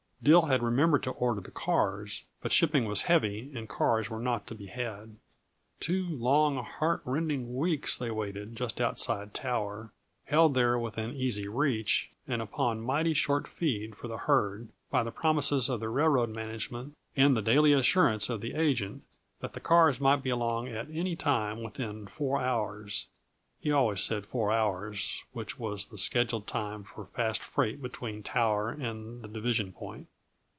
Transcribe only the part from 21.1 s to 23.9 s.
time within four hours. (He